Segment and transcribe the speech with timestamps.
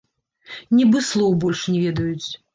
[0.77, 2.29] Нібы слоў больш не ведаюць.